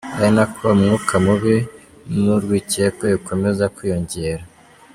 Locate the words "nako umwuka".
0.35-1.13